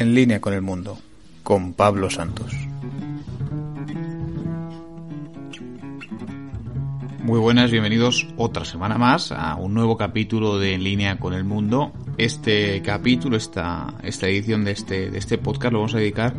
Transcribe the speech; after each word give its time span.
En 0.00 0.14
línea 0.14 0.40
con 0.40 0.54
el 0.54 0.62
mundo, 0.62 0.98
con 1.42 1.74
Pablo 1.74 2.08
Santos. 2.08 2.54
Muy 7.22 7.38
buenas, 7.38 7.70
bienvenidos 7.70 8.26
otra 8.38 8.64
semana 8.64 8.96
más 8.96 9.30
a 9.30 9.56
un 9.56 9.74
nuevo 9.74 9.98
capítulo 9.98 10.58
de 10.58 10.72
En 10.72 10.84
línea 10.84 11.18
con 11.18 11.34
el 11.34 11.44
mundo. 11.44 11.92
Este 12.16 12.80
capítulo, 12.80 13.36
esta, 13.36 13.92
esta 14.02 14.26
edición 14.26 14.64
de 14.64 14.70
este, 14.70 15.10
de 15.10 15.18
este 15.18 15.36
podcast 15.36 15.74
lo 15.74 15.80
vamos 15.80 15.94
a 15.94 15.98
dedicar 15.98 16.34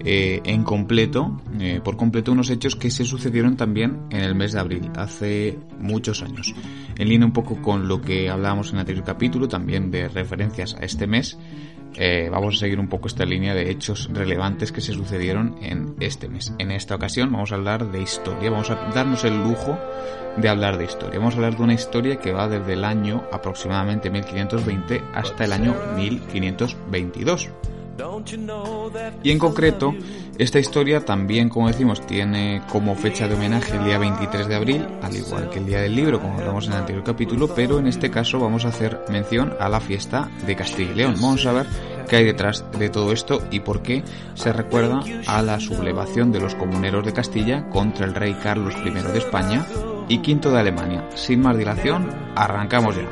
eh, 0.00 0.40
en 0.44 0.64
completo, 0.64 1.40
eh, 1.60 1.80
por 1.84 1.96
completo, 1.96 2.32
unos 2.32 2.50
hechos 2.50 2.74
que 2.74 2.90
se 2.90 3.04
sucedieron 3.04 3.56
también 3.56 4.06
en 4.10 4.22
el 4.22 4.34
mes 4.34 4.54
de 4.54 4.58
abril, 4.58 4.90
hace 4.96 5.56
muchos 5.78 6.22
años. 6.22 6.52
En 6.96 7.08
línea 7.08 7.26
un 7.26 7.32
poco 7.32 7.62
con 7.62 7.86
lo 7.86 8.00
que 8.00 8.28
hablábamos 8.28 8.70
en 8.70 8.74
el 8.74 8.80
anterior 8.80 9.04
capítulo, 9.04 9.46
también 9.46 9.92
de 9.92 10.08
referencias 10.08 10.74
a 10.74 10.80
este 10.80 11.06
mes, 11.06 11.38
eh, 11.96 12.28
vamos 12.30 12.56
a 12.56 12.58
seguir 12.58 12.78
un 12.78 12.88
poco 12.88 13.08
esta 13.08 13.24
línea 13.24 13.54
de 13.54 13.70
hechos 13.70 14.08
relevantes 14.12 14.72
que 14.72 14.80
se 14.80 14.92
sucedieron 14.92 15.56
en 15.62 15.94
este 16.00 16.28
mes. 16.28 16.52
En 16.58 16.70
esta 16.70 16.94
ocasión 16.94 17.32
vamos 17.32 17.52
a 17.52 17.56
hablar 17.56 17.90
de 17.90 18.02
historia, 18.02 18.50
vamos 18.50 18.70
a 18.70 18.76
darnos 18.94 19.24
el 19.24 19.36
lujo 19.36 19.78
de 20.36 20.48
hablar 20.48 20.78
de 20.78 20.84
historia. 20.84 21.18
Vamos 21.18 21.34
a 21.34 21.38
hablar 21.38 21.56
de 21.56 21.62
una 21.62 21.74
historia 21.74 22.16
que 22.16 22.32
va 22.32 22.48
desde 22.48 22.74
el 22.74 22.84
año 22.84 23.24
aproximadamente 23.32 24.10
1520 24.10 25.02
hasta 25.14 25.44
el 25.44 25.52
año 25.52 25.74
1522. 25.96 27.50
Y 29.22 29.30
en 29.30 29.38
concreto, 29.38 29.94
esta 30.38 30.60
historia 30.60 31.04
también, 31.04 31.48
como 31.48 31.68
decimos, 31.68 32.06
tiene 32.06 32.62
como 32.70 32.94
fecha 32.94 33.26
de 33.26 33.34
homenaje 33.34 33.76
el 33.76 33.84
día 33.84 33.98
23 33.98 34.46
de 34.46 34.54
abril, 34.54 34.86
al 35.02 35.16
igual 35.16 35.50
que 35.50 35.58
el 35.58 35.66
día 35.66 35.80
del 35.80 35.96
libro, 35.96 36.20
como 36.20 36.38
hablamos 36.38 36.66
en 36.66 36.74
el 36.74 36.78
anterior 36.78 37.04
capítulo, 37.04 37.52
pero 37.54 37.78
en 37.78 37.88
este 37.88 38.10
caso 38.10 38.38
vamos 38.38 38.64
a 38.64 38.68
hacer 38.68 39.00
mención 39.08 39.54
a 39.58 39.68
la 39.68 39.80
fiesta 39.80 40.30
de 40.46 40.54
Castilla 40.54 40.92
y 40.92 40.94
León. 40.94 41.14
Vamos 41.20 41.44
a 41.46 41.52
ver 41.52 41.66
qué 42.08 42.16
hay 42.16 42.24
detrás 42.24 42.64
de 42.78 42.88
todo 42.88 43.12
esto 43.12 43.42
y 43.50 43.60
por 43.60 43.82
qué 43.82 44.04
se 44.34 44.52
recuerda 44.52 45.02
a 45.26 45.42
la 45.42 45.58
sublevación 45.58 46.30
de 46.30 46.40
los 46.40 46.54
comuneros 46.54 47.04
de 47.04 47.12
Castilla 47.12 47.68
contra 47.70 48.06
el 48.06 48.14
rey 48.14 48.34
Carlos 48.42 48.74
I 48.84 48.90
de 48.90 49.18
España 49.18 49.66
y 50.08 50.18
V 50.18 50.50
de 50.50 50.58
Alemania. 50.58 51.08
Sin 51.14 51.40
más 51.40 51.58
dilación, 51.58 52.08
arrancamos 52.36 52.96
ya. 52.96 53.08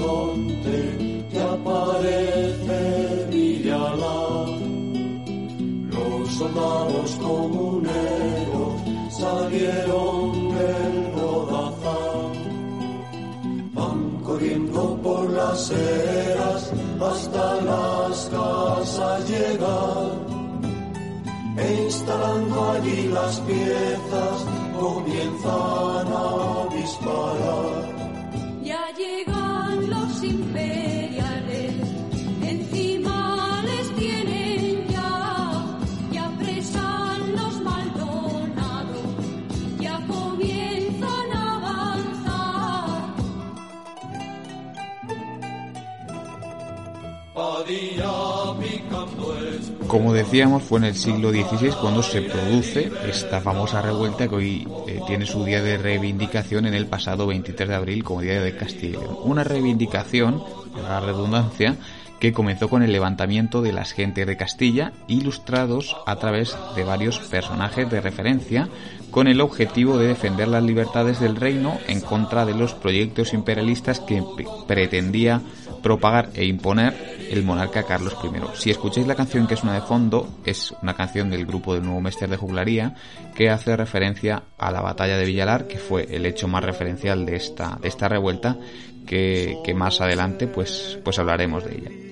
Horizonte 0.00 1.26
que 1.30 1.40
aparece 1.40 3.26
Villalar. 3.30 4.48
Los 5.92 6.30
soldados 6.32 7.10
comuneros 7.16 8.72
salieron 9.10 10.48
del 10.54 11.12
bodazán. 11.14 12.32
Van 13.74 14.20
corriendo 14.22 14.98
por 15.02 15.30
las 15.30 15.70
eras 15.70 16.72
hasta 17.00 17.60
las 17.62 18.30
casas 18.30 19.28
llegar. 19.28 20.30
E 21.56 21.82
instalando 21.84 22.70
allí 22.70 23.08
las 23.08 23.40
piezas 23.40 24.46
comienzan 24.78 26.06
a 26.08 26.74
disparar. 26.74 28.09
Como 49.86 50.12
decíamos, 50.12 50.62
fue 50.62 50.78
en 50.78 50.84
el 50.84 50.94
siglo 50.94 51.30
XVI 51.30 51.72
cuando 51.80 52.02
se 52.02 52.22
produce 52.22 52.90
esta 53.08 53.40
famosa 53.40 53.82
revuelta 53.82 54.28
que 54.28 54.34
hoy 54.34 54.68
eh, 54.86 55.00
tiene 55.06 55.26
su 55.26 55.44
día 55.44 55.60
de 55.62 55.78
reivindicación 55.78 56.66
en 56.66 56.74
el 56.74 56.86
pasado 56.86 57.26
23 57.26 57.68
de 57.68 57.74
abril 57.74 58.04
como 58.04 58.20
Día 58.20 58.40
de 58.40 58.56
Castilla. 58.56 59.00
Una 59.24 59.42
reivindicación, 59.42 60.44
la 60.80 61.00
redundancia, 61.00 61.76
que 62.20 62.32
comenzó 62.32 62.68
con 62.68 62.82
el 62.82 62.92
levantamiento 62.92 63.62
de 63.62 63.72
las 63.72 63.92
gentes 63.92 64.26
de 64.26 64.36
Castilla, 64.36 64.92
ilustrados 65.08 65.96
a 66.06 66.16
través 66.16 66.56
de 66.76 66.84
varios 66.84 67.18
personajes 67.18 67.90
de 67.90 68.00
referencia, 68.00 68.68
con 69.10 69.26
el 69.26 69.40
objetivo 69.40 69.98
de 69.98 70.06
defender 70.06 70.46
las 70.46 70.62
libertades 70.62 71.18
del 71.18 71.34
reino 71.34 71.78
en 71.88 72.00
contra 72.00 72.46
de 72.46 72.54
los 72.54 72.74
proyectos 72.74 73.32
imperialistas 73.32 73.98
que 73.98 74.22
pretendía 74.68 75.40
propagar 75.82 76.30
e 76.34 76.44
imponer 76.44 76.94
el 77.30 77.42
monarca 77.42 77.84
Carlos 77.84 78.16
I. 78.22 78.28
Si 78.54 78.70
escucháis 78.70 79.06
la 79.06 79.14
canción 79.14 79.46
que 79.46 79.54
es 79.54 79.62
una 79.62 79.74
de 79.74 79.80
fondo, 79.80 80.40
es 80.44 80.74
una 80.82 80.94
canción 80.94 81.30
del 81.30 81.46
grupo 81.46 81.74
del 81.74 81.84
Nuevo 81.84 82.00
Mester 82.00 82.28
de 82.28 82.36
Juglaría 82.36 82.94
que 83.34 83.50
hace 83.50 83.76
referencia 83.76 84.42
a 84.58 84.70
la 84.70 84.80
batalla 84.80 85.16
de 85.16 85.24
Villalar, 85.24 85.66
que 85.66 85.78
fue 85.78 86.06
el 86.10 86.26
hecho 86.26 86.48
más 86.48 86.64
referencial 86.64 87.24
de 87.24 87.36
esta, 87.36 87.78
de 87.80 87.88
esta 87.88 88.08
revuelta, 88.08 88.56
que, 89.06 89.58
que 89.64 89.74
más 89.74 90.00
adelante 90.00 90.46
pues, 90.46 90.98
pues 91.04 91.18
hablaremos 91.18 91.64
de 91.64 91.74
ella. 91.74 92.09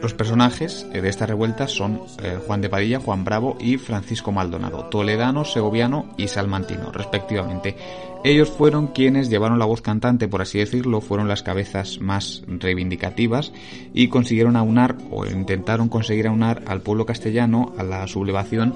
Los 0.00 0.14
personajes 0.14 0.86
eh, 0.92 1.00
de 1.00 1.08
esta 1.08 1.26
revuelta 1.26 1.66
son 1.66 2.00
eh, 2.22 2.38
Juan 2.46 2.60
de 2.60 2.68
Padilla, 2.68 3.00
Juan 3.00 3.24
Bravo 3.24 3.56
y 3.60 3.78
Francisco 3.78 4.30
Maldonado, 4.30 4.84
toledano, 4.84 5.44
segoviano 5.44 6.14
y 6.16 6.28
salmantino, 6.28 6.92
respectivamente. 6.92 7.76
Ellos 8.24 8.50
fueron 8.50 8.88
quienes 8.88 9.28
llevaron 9.28 9.58
la 9.58 9.64
voz 9.64 9.80
cantante, 9.80 10.28
por 10.28 10.42
así 10.42 10.58
decirlo, 10.58 11.00
fueron 11.00 11.28
las 11.28 11.42
cabezas 11.42 12.00
más 12.00 12.42
reivindicativas 12.46 13.52
y 13.94 14.08
consiguieron 14.08 14.56
aunar 14.56 14.96
o 15.10 15.24
intentaron 15.24 15.88
conseguir 15.88 16.26
aunar 16.26 16.62
al 16.66 16.80
pueblo 16.80 17.06
castellano 17.06 17.72
a 17.76 17.84
la 17.84 18.06
sublevación 18.08 18.74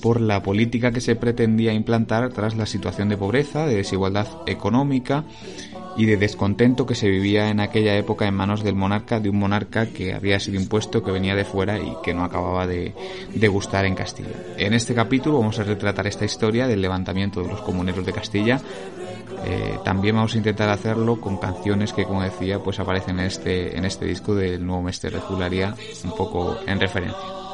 por 0.00 0.20
la 0.20 0.42
política 0.42 0.92
que 0.92 1.00
se 1.00 1.16
pretendía 1.16 1.72
implantar 1.72 2.32
tras 2.32 2.56
la 2.56 2.66
situación 2.66 3.08
de 3.08 3.16
pobreza, 3.16 3.66
de 3.66 3.76
desigualdad 3.76 4.28
económica 4.46 5.24
y 5.96 6.06
de 6.06 6.16
descontento 6.16 6.86
que 6.86 6.94
se 6.94 7.08
vivía 7.08 7.50
en 7.50 7.60
aquella 7.60 7.96
época 7.96 8.26
en 8.26 8.34
manos 8.34 8.62
del 8.62 8.74
monarca, 8.74 9.20
de 9.20 9.30
un 9.30 9.38
monarca 9.38 9.86
que 9.86 10.12
había 10.12 10.40
sido 10.40 10.60
impuesto, 10.60 11.02
que 11.02 11.10
venía 11.10 11.34
de 11.34 11.44
fuera 11.44 11.78
y 11.78 11.94
que 12.02 12.14
no 12.14 12.24
acababa 12.24 12.66
de, 12.66 12.94
gustar 13.48 13.84
en 13.84 13.94
Castilla. 13.94 14.30
En 14.56 14.72
este 14.72 14.94
capítulo 14.94 15.38
vamos 15.38 15.58
a 15.58 15.64
retratar 15.64 16.06
esta 16.06 16.24
historia 16.24 16.66
del 16.66 16.80
levantamiento 16.80 17.42
de 17.42 17.48
los 17.48 17.60
comuneros 17.60 18.04
de 18.04 18.12
Castilla. 18.12 18.60
Eh, 19.46 19.78
también 19.84 20.16
vamos 20.16 20.34
a 20.34 20.38
intentar 20.38 20.70
hacerlo 20.70 21.20
con 21.20 21.36
canciones 21.36 21.92
que, 21.92 22.04
como 22.04 22.22
decía, 22.22 22.58
pues 22.58 22.80
aparecen 22.80 23.20
en 23.20 23.26
este, 23.26 23.76
en 23.76 23.84
este 23.84 24.06
disco 24.06 24.34
del 24.34 24.64
nuevo 24.64 24.82
Mestre 24.82 25.10
de 25.10 25.20
Jularía, 25.20 25.74
un 26.04 26.16
poco 26.16 26.56
en 26.66 26.80
referencia. 26.80 27.44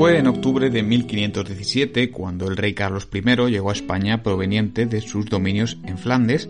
Fue 0.00 0.16
en 0.16 0.28
octubre 0.28 0.70
de 0.70 0.82
1517 0.82 2.10
cuando 2.10 2.48
el 2.48 2.56
rey 2.56 2.72
Carlos 2.72 3.06
I 3.12 3.20
llegó 3.50 3.68
a 3.68 3.74
España 3.74 4.22
proveniente 4.22 4.86
de 4.86 5.02
sus 5.02 5.26
dominios 5.26 5.76
en 5.84 5.98
Flandes 5.98 6.48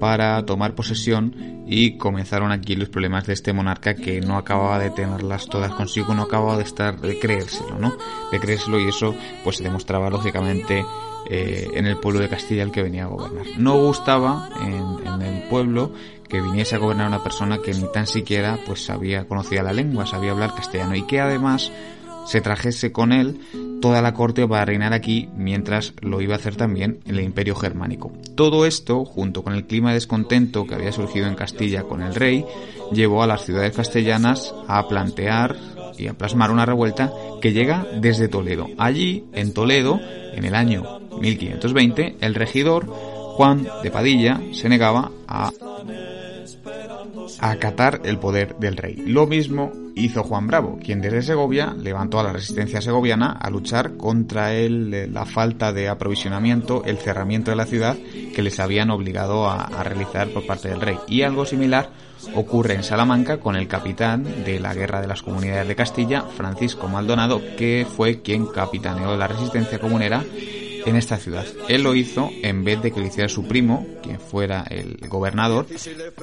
para 0.00 0.44
tomar 0.44 0.74
posesión 0.74 1.62
y 1.68 1.96
comenzaron 1.96 2.50
aquí 2.50 2.74
los 2.74 2.88
problemas 2.88 3.24
de 3.24 3.34
este 3.34 3.52
monarca 3.52 3.94
que 3.94 4.20
no 4.20 4.36
acababa 4.36 4.80
de 4.80 4.90
tenerlas 4.90 5.46
todas 5.46 5.72
consigo, 5.74 6.12
no 6.12 6.22
acababa 6.22 6.56
de 6.56 6.64
estar 6.64 7.00
de 7.00 7.20
creérselo, 7.20 7.78
¿no? 7.78 7.96
De 8.32 8.40
creérselo 8.40 8.80
y 8.80 8.88
eso 8.88 9.14
pues 9.44 9.58
se 9.58 9.62
demostraba 9.62 10.10
lógicamente 10.10 10.84
eh, 11.30 11.68
en 11.74 11.86
el 11.86 11.98
pueblo 11.98 12.18
de 12.18 12.28
Castilla 12.28 12.64
el 12.64 12.72
que 12.72 12.82
venía 12.82 13.04
a 13.04 13.06
gobernar. 13.06 13.46
No 13.58 13.80
gustaba 13.80 14.50
en, 14.60 15.06
en 15.06 15.22
el 15.22 15.42
pueblo 15.44 15.92
que 16.28 16.40
viniese 16.40 16.74
a 16.74 16.78
gobernar 16.78 17.06
una 17.06 17.22
persona 17.22 17.58
que 17.58 17.72
ni 17.74 17.84
tan 17.92 18.08
siquiera 18.08 18.58
pues 18.66 18.84
sabía, 18.84 19.28
conocía 19.28 19.62
la 19.62 19.72
lengua, 19.72 20.04
sabía 20.04 20.32
hablar 20.32 20.52
castellano 20.52 20.96
y 20.96 21.06
que 21.06 21.20
además 21.20 21.70
se 22.28 22.42
trajese 22.42 22.92
con 22.92 23.12
él 23.12 23.40
toda 23.80 24.02
la 24.02 24.12
corte 24.12 24.46
para 24.46 24.66
reinar 24.66 24.92
aquí 24.92 25.28
mientras 25.34 25.94
lo 26.02 26.20
iba 26.20 26.34
a 26.34 26.38
hacer 26.38 26.56
también 26.56 27.00
el 27.06 27.20
imperio 27.20 27.54
germánico. 27.54 28.12
Todo 28.34 28.66
esto, 28.66 29.04
junto 29.06 29.42
con 29.42 29.54
el 29.54 29.66
clima 29.66 29.90
de 29.90 29.94
descontento 29.94 30.66
que 30.66 30.74
había 30.74 30.92
surgido 30.92 31.26
en 31.26 31.34
Castilla 31.34 31.84
con 31.84 32.02
el 32.02 32.14
rey, 32.14 32.44
llevó 32.92 33.22
a 33.22 33.26
las 33.26 33.44
ciudades 33.44 33.74
castellanas 33.74 34.54
a 34.66 34.86
plantear 34.88 35.56
y 35.96 36.08
a 36.08 36.14
plasmar 36.14 36.50
una 36.50 36.66
revuelta 36.66 37.12
que 37.40 37.52
llega 37.52 37.86
desde 38.00 38.28
Toledo. 38.28 38.66
Allí, 38.76 39.24
en 39.32 39.54
Toledo, 39.54 39.98
en 40.34 40.44
el 40.44 40.54
año 40.54 41.00
1520, 41.20 42.16
el 42.20 42.34
regidor 42.34 42.92
Juan 43.38 43.68
de 43.84 43.90
Padilla 43.92 44.40
se 44.50 44.68
negaba 44.68 45.12
a 45.28 45.52
acatar 47.38 48.00
el 48.02 48.18
poder 48.18 48.56
del 48.56 48.76
rey. 48.76 48.96
Lo 49.06 49.28
mismo 49.28 49.70
hizo 49.94 50.24
Juan 50.24 50.48
Bravo, 50.48 50.80
quien 50.82 51.00
desde 51.00 51.22
Segovia 51.22 51.72
levantó 51.72 52.18
a 52.18 52.24
la 52.24 52.32
resistencia 52.32 52.80
segoviana 52.80 53.30
a 53.30 53.48
luchar 53.48 53.96
contra 53.96 54.54
el, 54.54 55.14
la 55.14 55.24
falta 55.24 55.72
de 55.72 55.88
aprovisionamiento, 55.88 56.82
el 56.84 56.98
cerramiento 56.98 57.52
de 57.52 57.56
la 57.58 57.66
ciudad 57.66 57.96
que 58.34 58.42
les 58.42 58.58
habían 58.58 58.90
obligado 58.90 59.48
a 59.48 59.84
realizar 59.84 60.26
por 60.30 60.44
parte 60.44 60.70
del 60.70 60.80
rey. 60.80 60.98
Y 61.06 61.22
algo 61.22 61.46
similar 61.46 61.90
ocurre 62.34 62.74
en 62.74 62.82
Salamanca 62.82 63.36
con 63.36 63.54
el 63.54 63.68
capitán 63.68 64.24
de 64.44 64.58
la 64.58 64.74
Guerra 64.74 65.00
de 65.00 65.06
las 65.06 65.22
Comunidades 65.22 65.68
de 65.68 65.76
Castilla, 65.76 66.22
Francisco 66.22 66.88
Maldonado, 66.88 67.40
que 67.56 67.86
fue 67.88 68.20
quien 68.20 68.46
capitaneó 68.46 69.16
la 69.16 69.28
resistencia 69.28 69.78
comunera 69.78 70.24
en 70.88 70.96
esta 70.96 71.18
ciudad. 71.18 71.46
Él 71.68 71.82
lo 71.82 71.94
hizo 71.94 72.30
en 72.42 72.64
vez 72.64 72.82
de 72.82 72.90
que 72.90 73.00
lo 73.00 73.06
hiciera 73.06 73.28
su 73.28 73.46
primo, 73.46 73.86
quien 74.02 74.20
fuera 74.20 74.64
el 74.68 74.96
gobernador, 75.08 75.66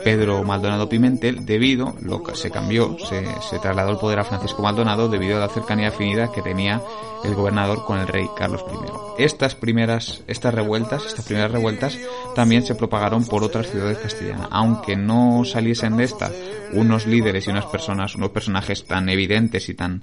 Pedro 0.03 0.43
Maldonado 0.43 0.89
Pimentel, 0.89 1.45
debido, 1.45 1.95
lo 2.01 2.23
que 2.23 2.35
se 2.35 2.51
cambió, 2.51 2.97
se, 2.99 3.59
trasladó 3.59 3.91
el 3.91 3.97
poder 3.97 4.19
a 4.19 4.23
Francisco 4.23 4.61
Maldonado 4.61 5.09
debido 5.09 5.37
a 5.37 5.41
la 5.41 5.49
cercanía 5.49 5.89
afinidad 5.89 6.31
que 6.31 6.41
tenía 6.41 6.81
el 7.23 7.33
gobernador 7.33 7.85
con 7.85 7.99
el 7.99 8.07
rey 8.07 8.27
Carlos 8.37 8.63
I. 8.71 9.23
Estas 9.23 9.55
primeras, 9.55 10.23
estas 10.27 10.53
revueltas, 10.53 11.05
estas 11.05 11.25
primeras 11.25 11.51
revueltas 11.51 11.97
también 12.35 12.63
se 12.63 12.75
propagaron 12.75 13.25
por 13.25 13.43
otras 13.43 13.69
ciudades 13.69 13.97
castellanas, 13.97 14.47
aunque 14.51 14.95
no 14.95 15.43
saliesen 15.45 15.97
de 15.97 16.03
esta 16.03 16.31
unos 16.73 17.05
líderes 17.05 17.47
y 17.47 17.51
unas 17.51 17.65
personas, 17.65 18.15
unos 18.15 18.29
personajes 18.29 18.85
tan 18.85 19.09
evidentes 19.09 19.69
y 19.69 19.73
tan, 19.73 20.01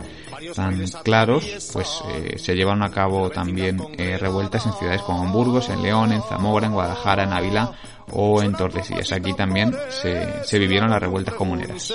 tan 0.55 0.85
claros, 1.03 1.71
pues 1.73 2.03
eh, 2.11 2.39
se 2.39 2.55
llevaron 2.55 2.83
a 2.83 2.91
cabo 2.91 3.31
también 3.31 3.81
eh, 3.99 4.17
revueltas 4.19 4.52
en 4.55 4.73
ciudades 4.75 5.03
como 5.03 5.25
en 5.25 5.33
Burgos, 5.33 5.69
en 5.69 5.83
León, 5.83 6.13
en 6.13 6.23
Zamora, 6.23 6.67
en 6.67 6.73
Guadalajara, 6.75 7.25
en 7.25 7.33
Ávila 7.33 7.73
o 8.13 8.43
en 8.43 8.53
Tordesillas. 8.55 9.13
Aquí 9.13 9.33
también 9.35 9.75
se, 9.89 10.45
se 10.45 10.59
vivieron 10.59 10.91
las 10.91 11.01
revueltas 11.01 11.35
comuneras. 11.35 11.93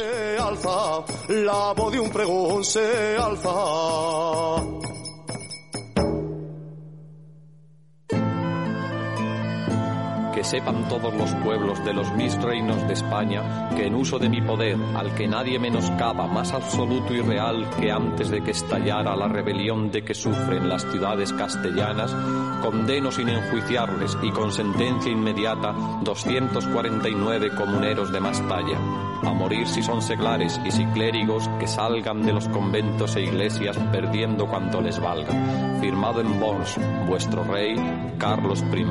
Que 10.38 10.44
sepan 10.44 10.88
todos 10.88 11.12
los 11.16 11.34
pueblos 11.44 11.84
de 11.84 11.94
los 11.94 12.14
mis 12.14 12.40
reinos 12.40 12.88
de 12.88 12.94
España 12.94 13.72
que 13.76 13.88
en 13.88 13.96
uso 13.96 14.20
de 14.20 14.30
mi 14.30 14.40
poder, 14.40 14.78
al 14.96 15.16
que 15.16 15.28
nadie 15.28 15.58
menoscaba, 15.58 16.28
más 16.28 16.54
absoluto 16.54 17.12
y 17.12 17.22
real 17.22 17.68
que 17.80 17.92
antes 17.92 18.30
de 18.30 18.44
que 18.44 18.52
estallara 18.52 19.16
la 19.16 19.28
rebelión 19.28 19.90
de 19.90 20.04
que 20.04 20.14
sufren 20.14 20.70
las 20.70 20.84
ciudades 20.92 21.34
castellanas, 21.34 22.16
condeno 22.62 23.12
sin 23.12 23.30
enjuiciarles 23.30 24.16
y 24.22 24.30
con 24.30 24.52
sentencia 24.52 25.12
inmediata 25.12 25.74
249 26.04 27.56
comuneros 27.56 28.12
de 28.12 28.20
más 28.20 28.40
talla, 28.48 28.78
a 29.24 29.34
morir 29.34 29.68
si 29.68 29.82
son 29.82 30.04
seglares 30.04 30.62
y 30.64 30.70
si 30.70 30.86
clérigos 30.86 31.50
que 31.60 31.66
salgan 31.66 32.22
de 32.22 32.34
los 32.34 32.48
conventos 32.50 33.16
e 33.16 33.24
iglesias 33.24 33.76
perdiendo 33.92 34.46
cuanto 34.46 34.82
les 34.82 35.00
valga. 35.00 35.34
Firmado 35.82 36.22
en 36.22 36.40
Bons, 36.40 36.78
vuestro 37.08 37.44
rey, 37.44 37.76
Carlos 38.20 38.64
I 38.72 38.84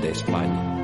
de 0.00 0.10
España. 0.12 0.78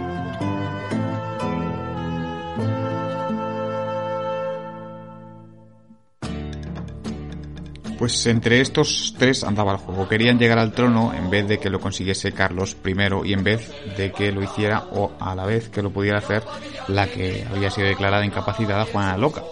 Pues 7.98 8.26
entre 8.26 8.60
estos 8.60 9.14
tres 9.18 9.44
andaba 9.44 9.72
el 9.72 9.78
juego. 9.78 10.08
Querían 10.08 10.38
llegar 10.38 10.58
al 10.58 10.72
trono 10.72 11.12
en 11.14 11.30
vez 11.30 11.46
de 11.46 11.58
que 11.58 11.70
lo 11.70 11.80
consiguiese 11.80 12.32
Carlos 12.32 12.76
I 12.84 12.94
y 13.24 13.32
en 13.32 13.44
vez 13.44 13.72
de 13.96 14.12
que 14.12 14.32
lo 14.32 14.42
hiciera 14.42 14.84
o 14.92 15.12
a 15.20 15.34
la 15.34 15.44
vez 15.44 15.68
que 15.68 15.82
lo 15.82 15.90
pudiera 15.90 16.18
hacer 16.18 16.42
la 16.88 17.06
que 17.06 17.46
había 17.50 17.70
sido 17.70 17.86
declarada 17.86 18.24
incapacitada 18.24 18.86
Juana 18.86 19.16
Loca. 19.16 19.42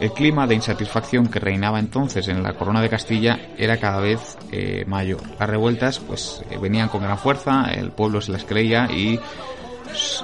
El 0.00 0.12
clima 0.12 0.46
de 0.46 0.54
insatisfacción 0.54 1.28
que 1.28 1.40
reinaba 1.40 1.78
entonces 1.78 2.26
en 2.28 2.42
la 2.42 2.54
corona 2.54 2.80
de 2.80 2.88
Castilla 2.88 3.38
era 3.58 3.76
cada 3.76 4.00
vez 4.00 4.38
eh, 4.50 4.84
mayor. 4.86 5.20
Las 5.38 5.50
revueltas 5.50 5.98
pues 5.98 6.42
eh, 6.50 6.56
venían 6.58 6.88
con 6.88 7.02
gran 7.02 7.18
fuerza, 7.18 7.70
el 7.70 7.90
pueblo 7.90 8.22
se 8.22 8.32
las 8.32 8.44
creía 8.44 8.90
y 8.90 9.20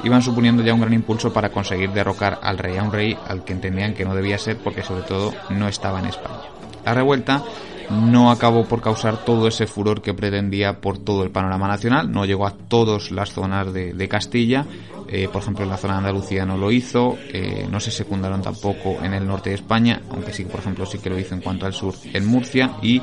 iban 0.05 0.23
suponiendo 0.23 0.63
ya 0.63 0.73
un 0.73 0.81
gran 0.81 0.95
impulso 0.95 1.33
para 1.33 1.51
conseguir 1.51 1.91
derrocar 1.91 2.39
al 2.43 2.57
rey, 2.57 2.79
a 2.79 2.83
un 2.83 2.93
rey 2.93 3.19
al 3.29 3.45
que 3.45 3.53
entendían 3.53 3.95
que 3.95 4.05
no 4.05 4.15
debía 4.15 4.39
ser 4.39 4.57
porque 4.57 4.83
sobre 4.83 5.03
todo 5.03 5.35
no 5.51 5.69
estaba 5.69 6.01
en 6.01 6.07
España. 6.07 6.57
La 6.87 6.95
revuelta 6.95 7.43
no 7.91 8.31
acabó 8.31 8.65
por 8.65 8.81
causar 8.81 9.25
todo 9.25 9.49
ese 9.49 9.67
furor 9.67 10.01
que 10.01 10.15
pretendía 10.15 10.81
por 10.81 10.99
todo 10.99 11.25
el 11.25 11.31
panorama 11.31 11.67
nacional, 11.67 12.13
no 12.13 12.25
llegó 12.25 12.47
a 12.47 12.53
todas 12.53 13.11
las 13.11 13.33
zonas 13.33 13.73
de, 13.73 14.09
Castilla, 14.09 14.65
eh, 15.09 15.29
por 15.33 15.43
ejemplo 15.43 15.65
en 15.65 15.71
la 15.71 15.79
zona 15.79 15.95
de 15.95 15.99
Andalucía 15.99 16.47
no 16.47 16.57
lo 16.57 16.71
hizo, 16.71 17.19
eh, 17.33 17.67
no 17.69 17.81
se 17.81 17.91
secundaron 17.91 18.41
tampoco 18.41 18.99
en 19.03 19.15
el 19.15 19.27
norte 19.27 19.51
de 19.51 19.57
España, 19.57 20.01
aunque 20.11 20.33
sí, 20.33 20.45
por 20.45 20.61
ejemplo, 20.61 20.87
sí 20.87 20.99
que 20.99 21.11
lo 21.11 21.19
hizo 21.19 21.35
en 21.35 21.41
cuanto 21.41 21.67
al 21.67 21.73
sur 21.73 21.95
en 22.05 22.25
Murcia 22.25 22.77
y 22.83 23.03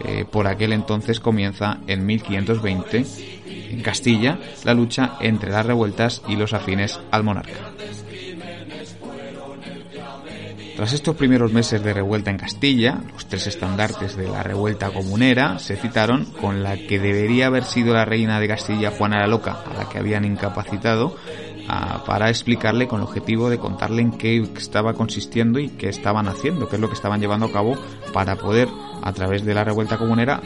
eh, 0.00 0.26
por 0.30 0.46
aquel 0.46 0.74
entonces 0.74 1.18
comienza 1.18 1.78
en 1.86 2.04
1520 2.04 3.06
en 3.70 3.80
Castilla 3.80 4.38
la 4.64 4.74
lucha 4.74 5.16
entre 5.20 5.50
las 5.50 5.64
revueltas 5.64 6.20
y 6.28 6.36
los 6.36 6.52
afines 6.52 7.00
al 7.10 7.24
monarca. 7.24 7.72
Tras 10.76 10.94
estos 10.94 11.16
primeros 11.16 11.52
meses 11.52 11.82
de 11.82 11.92
revuelta 11.92 12.30
en 12.30 12.38
Castilla, 12.38 12.98
los 13.12 13.26
tres 13.26 13.46
estandartes 13.46 14.16
de 14.16 14.26
la 14.28 14.42
revuelta 14.42 14.90
comunera 14.90 15.58
se 15.58 15.76
citaron 15.76 16.24
con 16.40 16.62
la 16.62 16.76
que 16.76 16.98
debería 16.98 17.46
haber 17.46 17.64
sido 17.64 17.92
la 17.92 18.06
reina 18.06 18.40
de 18.40 18.48
Castilla, 18.48 18.90
Juana 18.90 19.20
la 19.20 19.26
Loca, 19.26 19.62
a 19.70 19.74
la 19.78 19.88
que 19.88 19.98
habían 19.98 20.24
incapacitado, 20.24 21.16
para 22.06 22.30
explicarle 22.30 22.88
con 22.88 23.00
el 23.00 23.06
objetivo 23.06 23.50
de 23.50 23.58
contarle 23.58 24.02
en 24.02 24.12
qué 24.12 24.42
estaba 24.56 24.94
consistiendo 24.94 25.58
y 25.58 25.68
qué 25.68 25.88
estaban 25.88 26.26
haciendo, 26.26 26.68
qué 26.68 26.76
es 26.76 26.82
lo 26.82 26.88
que 26.88 26.94
estaban 26.94 27.20
llevando 27.20 27.46
a 27.46 27.52
cabo 27.52 27.76
para 28.12 28.36
poder, 28.36 28.68
a 29.02 29.12
través 29.12 29.44
de 29.44 29.54
la 29.54 29.64
revuelta 29.64 29.98
comunera, 29.98 30.40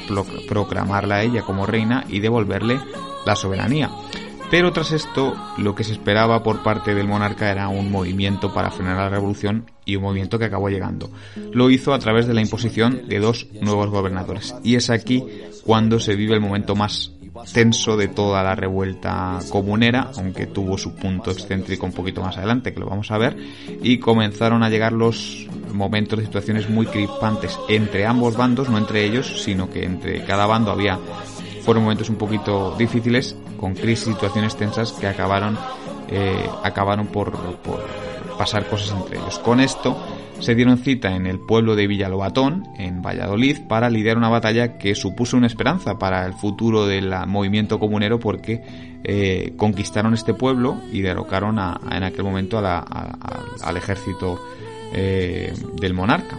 proclamarla 0.49 1.17
a 1.17 1.23
ella 1.23 1.43
como 1.43 1.67
reina 1.67 2.05
y 2.09 2.21
devolverle 2.21 2.81
la 3.25 3.37
soberanía. 3.37 3.91
Pero 4.51 4.73
tras 4.73 4.93
esto, 4.93 5.35
lo 5.59 5.75
que 5.75 5.83
se 5.83 5.93
esperaba 5.93 6.43
por 6.43 6.63
parte 6.63 6.95
del 6.95 7.09
monarca 7.09 7.51
era 7.51 7.69
un 7.69 7.91
movimiento 7.91 8.55
para 8.55 8.71
frenar 8.71 8.97
la 8.97 9.09
revolución 9.09 9.71
y 9.85 9.97
un 9.97 10.05
movimiento 10.05 10.39
que 10.39 10.45
acabó 10.45 10.69
llegando. 10.69 11.11
Lo 11.53 11.69
hizo 11.69 11.93
a 11.93 11.99
través 11.99 12.29
de 12.29 12.35
la 12.35 12.43
imposición 12.43 13.09
de 13.09 13.19
dos 13.19 13.49
nuevos 13.61 13.91
gobernadores. 13.91 14.55
Y 14.63 14.77
es 14.77 14.89
aquí 14.89 15.25
cuando 15.65 15.99
se 15.99 16.15
vive 16.15 16.35
el 16.35 16.41
momento 16.41 16.77
más 16.77 17.13
tenso 17.53 17.97
de 17.97 18.09
toda 18.09 18.43
la 18.43 18.55
revuelta 18.55 19.39
comunera, 19.51 20.11
aunque 20.17 20.47
tuvo 20.47 20.79
su 20.79 20.95
punto 20.95 21.31
excéntrico 21.31 21.87
un 21.87 21.93
poquito 21.93 22.23
más 22.23 22.37
adelante, 22.39 22.73
que 22.73 22.81
lo 22.81 22.87
vamos 22.87 23.11
a 23.11 23.19
ver, 23.19 23.37
y 23.83 23.99
comenzaron 23.99 24.63
a 24.63 24.71
llegar 24.71 24.93
los 24.93 25.47
momentos 25.73 26.19
de 26.19 26.25
situaciones 26.25 26.71
muy 26.71 26.87
crispantes 26.87 27.59
entre 27.69 28.07
ambos 28.07 28.37
bandos, 28.37 28.71
no 28.71 28.79
entre 28.79 29.05
ellos, 29.05 29.43
sino 29.43 29.71
que 29.71 29.85
entre 29.85 30.25
cada 30.25 30.47
bando 30.47 30.71
había 30.71 30.99
fueron 31.67 31.83
momentos 31.83 32.09
un 32.09 32.17
poquito 32.17 32.77
difíciles, 32.79 33.37
con 33.59 33.75
crisis, 33.75 34.15
situaciones 34.15 34.55
tensas 34.57 34.93
que 34.93 35.09
acabaron, 35.09 35.59
eh, 36.09 36.49
acabaron 36.63 37.09
por, 37.09 37.33
por 37.57 37.85
pasar 38.39 38.69
cosas 38.69 38.97
entre 38.97 39.19
ellos. 39.19 39.41
Con 39.41 39.59
esto 39.59 39.97
se 40.39 40.55
dieron 40.55 40.79
cita 40.79 41.17
en 41.17 41.27
el 41.27 41.41
pueblo 41.41 41.75
de 41.75 41.89
Villalobatón, 41.89 42.69
en 42.79 43.03
Valladolid, 43.03 43.67
para 43.67 43.91
lidiar 43.91 44.17
una 44.17 44.29
batalla 44.29 44.79
que 44.79 44.95
supuso 44.95 45.37
una 45.37 45.49
esperanza 45.49 45.99
para 45.99 46.25
el 46.25 46.35
futuro 46.35 46.87
del 46.87 47.13
movimiento 47.27 47.81
comunero 47.81 48.21
porque 48.21 48.63
eh, 49.03 49.55
conquistaron 49.57 50.15
este 50.15 50.35
pueblo 50.35 50.77
y 50.93 51.01
derrocaron 51.01 51.59
a, 51.59 51.81
en 51.91 52.05
aquel 52.05 52.23
momento 52.23 52.59
al 52.59 53.77
ejército 53.77 54.39
eh, 54.93 55.53
del 55.81 55.95
monarca 55.95 56.39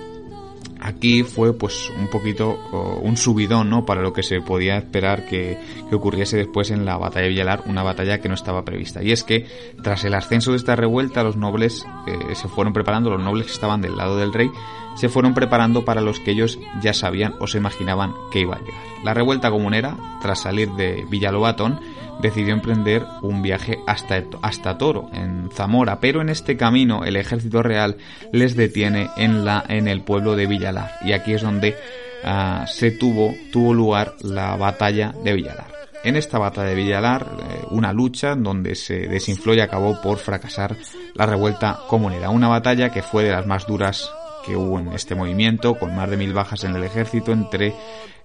aquí 0.87 1.23
fue 1.23 1.53
pues 1.53 1.91
un 1.97 2.07
poquito 2.07 2.57
un 3.01 3.17
subidón 3.17 3.69
¿no? 3.69 3.85
para 3.85 4.01
lo 4.01 4.13
que 4.13 4.23
se 4.23 4.41
podía 4.41 4.77
esperar 4.77 5.25
que, 5.25 5.57
ocurriese 5.91 6.37
después 6.37 6.71
en 6.71 6.85
la 6.85 6.97
batalla 6.97 7.23
de 7.23 7.29
Villalar, 7.29 7.63
una 7.65 7.83
batalla 7.83 8.19
que 8.19 8.29
no 8.29 8.35
estaba 8.35 8.63
prevista. 8.63 9.03
Y 9.03 9.11
es 9.11 9.23
que 9.23 9.45
tras 9.83 10.03
el 10.03 10.13
ascenso 10.13 10.51
de 10.51 10.57
esta 10.57 10.75
revuelta 10.75 11.23
los 11.23 11.37
nobles 11.37 11.85
eh, 12.07 12.35
se 12.35 12.47
fueron 12.47 12.73
preparando, 12.73 13.09
los 13.09 13.21
nobles 13.21 13.47
que 13.47 13.53
estaban 13.53 13.81
del 13.81 13.97
lado 13.97 14.17
del 14.17 14.33
rey 14.33 14.49
se 14.95 15.09
fueron 15.09 15.33
preparando 15.33 15.85
para 15.85 16.01
los 16.01 16.19
que 16.19 16.31
ellos 16.31 16.57
ya 16.81 16.93
sabían 16.93 17.35
o 17.39 17.47
se 17.47 17.59
imaginaban 17.59 18.13
que 18.31 18.39
iba 18.39 18.55
a 18.55 18.59
llegar. 18.59 18.81
La 19.03 19.13
revuelta 19.13 19.51
comunera, 19.51 19.95
tras 20.21 20.41
salir 20.41 20.71
de 20.71 21.05
Villalobatón, 21.09 21.79
decidió 22.21 22.53
emprender 22.53 23.05
un 23.21 23.41
viaje 23.41 23.79
hasta, 23.87 24.23
hasta 24.41 24.77
Toro, 24.77 25.09
en 25.13 25.49
Zamora, 25.53 25.99
pero 25.99 26.21
en 26.21 26.29
este 26.29 26.57
camino 26.57 27.03
el 27.03 27.15
ejército 27.15 27.63
real 27.63 27.97
les 28.31 28.55
detiene 28.55 29.09
en, 29.17 29.45
la, 29.45 29.63
en 29.67 29.87
el 29.87 30.01
pueblo 30.01 30.35
de 30.35 30.47
Villalar, 30.47 30.91
y 31.03 31.13
aquí 31.13 31.33
es 31.33 31.41
donde 31.41 31.75
ah, 32.23 32.65
se 32.67 32.91
tuvo, 32.91 33.33
tuvo 33.51 33.73
lugar 33.73 34.15
la 34.21 34.55
batalla 34.55 35.13
de 35.23 35.33
Villalar. 35.33 35.77
En 36.03 36.15
esta 36.15 36.39
batalla 36.39 36.69
de 36.69 36.75
Villalar, 36.75 37.27
eh, 37.39 37.65
una 37.71 37.91
lucha 37.91 38.35
donde 38.35 38.75
se 38.75 39.07
desinfló 39.07 39.53
y 39.53 39.59
acabó 39.59 39.99
por 40.01 40.17
fracasar 40.17 40.75
la 41.13 41.25
revuelta 41.25 41.79
comunera, 41.87 42.29
una 42.29 42.47
batalla 42.47 42.89
que 42.89 43.01
fue 43.01 43.23
de 43.23 43.31
las 43.31 43.45
más 43.45 43.67
duras 43.67 44.11
que 44.47 44.55
hubo 44.55 44.79
en 44.79 44.93
este 44.93 45.13
movimiento, 45.13 45.75
con 45.75 45.93
más 45.95 46.09
de 46.09 46.17
mil 46.17 46.33
bajas 46.33 46.63
en 46.63 46.75
el 46.75 46.83
ejército, 46.83 47.33
entre 47.33 47.73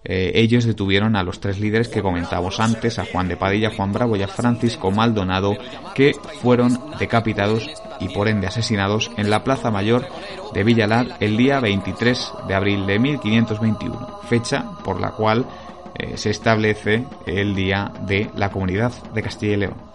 eh, 0.04 0.32
ellos 0.34 0.64
detuvieron 0.64 1.16
a 1.16 1.22
los 1.22 1.40
tres 1.40 1.60
líderes 1.60 1.88
que 1.88 2.02
comentábamos 2.02 2.60
antes, 2.60 2.98
a 2.98 3.04
Juan 3.04 3.28
de 3.28 3.36
Padilla, 3.36 3.72
Juan 3.76 3.92
Bravo 3.92 4.16
y 4.16 4.22
a 4.22 4.28
Francisco 4.28 4.90
Maldonado, 4.90 5.56
que 5.94 6.12
fueron 6.40 6.78
decapitados 6.98 7.68
y 8.00 8.08
por 8.08 8.28
ende 8.28 8.46
asesinados 8.46 9.10
en 9.16 9.30
la 9.30 9.44
Plaza 9.44 9.70
Mayor 9.70 10.06
de 10.54 10.64
Villalar 10.64 11.16
el 11.20 11.36
día 11.36 11.60
23 11.60 12.32
de 12.48 12.54
abril 12.54 12.86
de 12.86 12.98
1521, 12.98 14.20
fecha 14.28 14.64
por 14.84 15.00
la 15.00 15.10
cual 15.10 15.46
eh, 15.94 16.16
se 16.16 16.30
establece 16.30 17.04
el 17.26 17.54
Día 17.54 17.92
de 18.06 18.30
la 18.36 18.50
Comunidad 18.50 18.92
de 19.12 19.22
Castilla 19.22 19.52
y 19.52 19.56
León. 19.56 19.92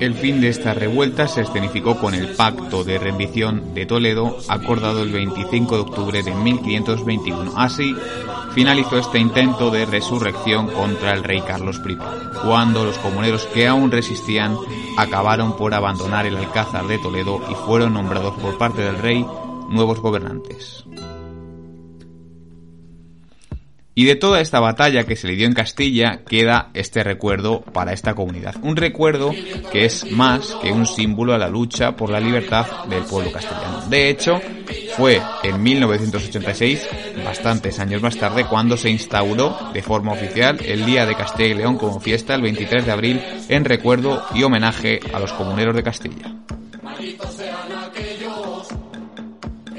El 0.00 0.14
fin 0.14 0.40
de 0.40 0.48
esta 0.48 0.72
revuelta 0.72 1.28
se 1.28 1.42
escenificó 1.42 1.98
con 1.98 2.14
el 2.14 2.34
Pacto 2.34 2.84
de 2.84 2.98
Rendición 2.98 3.74
de 3.74 3.84
Toledo 3.84 4.38
acordado 4.48 5.02
el 5.02 5.12
25 5.12 5.74
de 5.74 5.82
octubre 5.82 6.22
de 6.22 6.34
1521. 6.34 7.52
Así 7.54 7.94
finalizó 8.54 8.96
este 8.96 9.18
intento 9.18 9.70
de 9.70 9.84
resurrección 9.84 10.68
contra 10.68 11.12
el 11.12 11.22
rey 11.22 11.42
Carlos 11.42 11.82
I, 11.86 11.98
cuando 12.42 12.82
los 12.82 12.96
comuneros 12.96 13.44
que 13.48 13.66
aún 13.66 13.90
resistían 13.90 14.56
acabaron 14.96 15.54
por 15.58 15.74
abandonar 15.74 16.24
el 16.24 16.38
Alcázar 16.38 16.86
de 16.86 16.98
Toledo 16.98 17.42
y 17.50 17.54
fueron 17.66 17.92
nombrados 17.92 18.34
por 18.40 18.56
parte 18.56 18.80
del 18.80 18.96
rey 18.96 19.26
nuevos 19.68 20.00
gobernantes. 20.00 20.86
Y 23.94 24.04
de 24.04 24.14
toda 24.14 24.40
esta 24.40 24.60
batalla 24.60 25.04
que 25.04 25.16
se 25.16 25.26
le 25.26 25.36
dio 25.36 25.46
en 25.46 25.52
Castilla 25.52 26.20
queda 26.26 26.70
este 26.74 27.02
recuerdo 27.02 27.60
para 27.60 27.92
esta 27.92 28.14
comunidad. 28.14 28.54
Un 28.62 28.76
recuerdo 28.76 29.32
que 29.72 29.84
es 29.84 30.10
más 30.12 30.56
que 30.62 30.70
un 30.70 30.86
símbolo 30.86 31.34
a 31.34 31.38
la 31.38 31.48
lucha 31.48 31.96
por 31.96 32.10
la 32.10 32.20
libertad 32.20 32.84
del 32.88 33.02
pueblo 33.02 33.32
castellano. 33.32 33.82
De 33.88 34.08
hecho, 34.08 34.40
fue 34.96 35.20
en 35.42 35.62
1986, 35.62 36.88
bastantes 37.24 37.78
años 37.80 38.00
más 38.00 38.16
tarde, 38.16 38.46
cuando 38.46 38.76
se 38.76 38.90
instauró 38.90 39.58
de 39.72 39.82
forma 39.82 40.12
oficial 40.12 40.58
el 40.64 40.86
Día 40.86 41.04
de 41.04 41.16
Castilla 41.16 41.48
y 41.48 41.54
León 41.54 41.76
como 41.76 42.00
fiesta 42.00 42.34
el 42.34 42.42
23 42.42 42.86
de 42.86 42.92
abril 42.92 43.20
en 43.48 43.64
recuerdo 43.64 44.22
y 44.34 44.44
homenaje 44.44 45.00
a 45.12 45.18
los 45.18 45.32
comuneros 45.32 45.74
de 45.74 45.82
Castilla. 45.82 46.34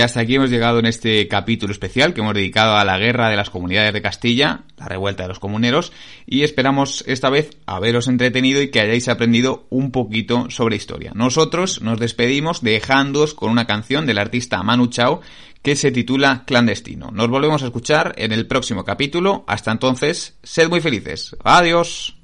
hasta 0.00 0.20
aquí 0.20 0.36
hemos 0.36 0.50
llegado 0.50 0.78
en 0.78 0.86
este 0.86 1.28
capítulo 1.28 1.72
especial 1.72 2.14
que 2.14 2.22
hemos 2.22 2.34
dedicado 2.34 2.76
a 2.76 2.84
la 2.84 2.98
guerra 2.98 3.28
de 3.28 3.36
las 3.36 3.50
comunidades 3.50 3.92
de 3.92 4.00
Castilla, 4.00 4.62
la 4.78 4.86
revuelta 4.86 5.24
de 5.24 5.28
los 5.28 5.38
comuneros, 5.38 5.92
y 6.26 6.42
esperamos 6.42 7.04
esta 7.06 7.28
vez 7.28 7.50
haberos 7.66 8.08
entretenido 8.08 8.62
y 8.62 8.70
que 8.70 8.80
hayáis 8.80 9.08
aprendido 9.08 9.66
un 9.68 9.90
poquito 9.90 10.48
sobre 10.50 10.76
historia. 10.76 11.12
Nosotros 11.14 11.82
nos 11.82 12.00
despedimos 12.00 12.62
dejándoos 12.62 13.34
con 13.34 13.50
una 13.50 13.66
canción 13.66 14.06
del 14.06 14.18
artista 14.18 14.62
Manu 14.62 14.86
Chao 14.86 15.20
que 15.62 15.76
se 15.76 15.92
titula 15.92 16.44
Clandestino. 16.46 17.10
Nos 17.10 17.28
volvemos 17.28 17.62
a 17.62 17.66
escuchar 17.66 18.14
en 18.18 18.32
el 18.32 18.46
próximo 18.46 18.84
capítulo. 18.84 19.44
Hasta 19.46 19.72
entonces, 19.72 20.38
sed 20.42 20.68
muy 20.68 20.80
felices. 20.80 21.36
Adiós. 21.42 22.23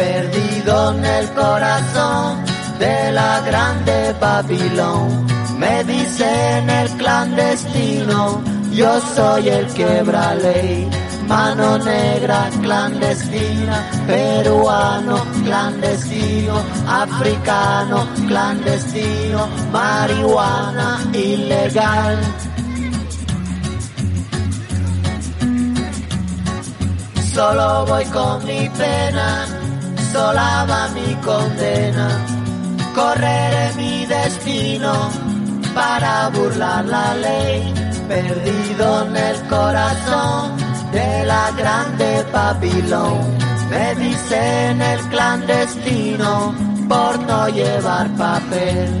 perdido 0.00 0.92
en 0.92 1.04
el 1.04 1.28
corazón 1.32 2.42
de 2.78 3.12
la 3.12 3.40
grande 3.40 4.14
Babilón. 4.18 5.26
Me 5.58 5.84
dicen 5.84 6.70
el 6.70 6.88
clandestino, 7.00 8.42
yo 8.72 8.98
soy 9.14 9.48
el 9.50 9.66
quebra 9.74 10.34
ley. 10.36 10.88
Mano 11.28 11.78
negra 11.78 12.48
clandestina, 12.62 13.76
peruano 14.06 15.16
clandestino, 15.44 16.54
africano 16.88 18.08
clandestino, 18.26 19.40
marihuana 19.70 20.98
ilegal. 21.12 22.18
Solo 27.34 27.86
voy 27.86 28.04
con 28.06 28.44
mi 28.44 28.68
pena 28.70 29.46
sola 30.12 30.66
va 30.68 30.88
mi 30.96 31.14
condena. 31.26 32.08
Correré 32.94 33.66
mi 33.76 34.06
destino 34.06 34.92
para 35.74 36.28
burlar 36.30 36.84
la 36.84 37.14
ley, 37.14 37.72
perdido 38.08 39.06
en 39.06 39.16
el 39.16 39.36
corazón 39.48 40.56
de 40.92 41.24
la 41.24 41.50
grande 41.56 42.24
Babilón. 42.32 43.20
Me 43.70 43.94
dicen 43.94 44.82
el 44.82 45.00
clandestino 45.12 46.54
por 46.88 47.18
no 47.20 47.48
llevar 47.48 48.08
papel 48.16 49.00